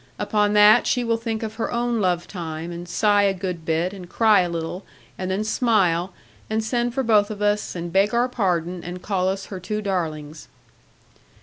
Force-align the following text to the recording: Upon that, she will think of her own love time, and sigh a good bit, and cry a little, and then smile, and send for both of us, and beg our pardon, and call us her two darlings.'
Upon 0.17 0.53
that, 0.53 0.87
she 0.87 1.03
will 1.03 1.15
think 1.17 1.43
of 1.43 1.57
her 1.57 1.71
own 1.71 2.01
love 2.01 2.27
time, 2.27 2.71
and 2.71 2.89
sigh 2.89 3.21
a 3.21 3.35
good 3.35 3.65
bit, 3.65 3.93
and 3.93 4.09
cry 4.09 4.39
a 4.41 4.49
little, 4.49 4.83
and 5.15 5.29
then 5.29 5.43
smile, 5.43 6.11
and 6.49 6.63
send 6.63 6.95
for 6.95 7.03
both 7.03 7.29
of 7.29 7.39
us, 7.39 7.75
and 7.75 7.93
beg 7.93 8.11
our 8.11 8.27
pardon, 8.27 8.83
and 8.83 9.03
call 9.03 9.29
us 9.29 9.45
her 9.53 9.59
two 9.59 9.79
darlings.' 9.79 10.47